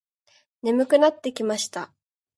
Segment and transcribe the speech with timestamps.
[0.63, 1.93] 眠くなってきました。